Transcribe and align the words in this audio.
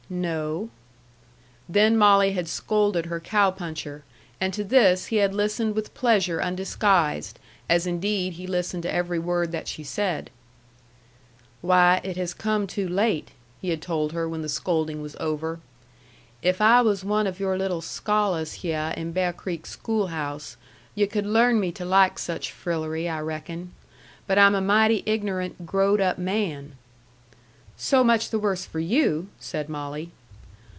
"No." 0.13 0.69
Then 1.69 1.95
Molly 1.97 2.33
had 2.33 2.49
scolded 2.49 3.05
her 3.05 3.21
cow 3.21 3.49
puncher, 3.49 4.03
and 4.41 4.53
to 4.53 4.61
this 4.61 5.05
he 5.05 5.15
had 5.23 5.33
listened 5.33 5.73
with 5.73 5.93
pleasure 5.93 6.41
undisguised, 6.41 7.39
as 7.69 7.87
indeed 7.87 8.33
he 8.33 8.45
listened 8.45 8.83
to 8.83 8.91
every 8.93 9.19
word 9.19 9.53
that 9.53 9.69
she 9.69 9.85
said. 9.85 10.29
"Why, 11.61 12.01
it 12.03 12.17
has 12.17 12.33
come 12.33 12.67
too 12.67 12.89
late," 12.89 13.29
he 13.61 13.69
had 13.69 13.81
told 13.81 14.11
her 14.11 14.27
when 14.27 14.41
the 14.41 14.49
scolding 14.49 15.01
was 15.01 15.15
over. 15.17 15.61
"If 16.41 16.59
I 16.59 16.81
was 16.81 17.05
one 17.05 17.25
of 17.25 17.39
your 17.39 17.57
little 17.57 17.79
scholars 17.79 18.55
hyeh 18.63 18.93
in 18.97 19.13
Bear 19.13 19.31
Creek 19.31 19.65
schoolhouse, 19.65 20.57
yu' 20.93 21.07
could 21.07 21.25
learn 21.25 21.57
me 21.57 21.71
to 21.71 21.85
like 21.85 22.19
such 22.19 22.51
frillery 22.51 23.07
I 23.07 23.21
reckon. 23.21 23.71
But 24.27 24.37
I'm 24.37 24.55
a 24.55 24.59
mighty 24.61 25.03
ignorant, 25.05 25.65
growed 25.65 26.01
up 26.01 26.17
man." 26.17 26.73
"So 27.77 28.03
much 28.03 28.29
the 28.29 28.37
worse 28.37 28.63
for 28.63 28.79
you!" 28.79 29.29
said 29.39 29.67
Molly. 29.67 30.11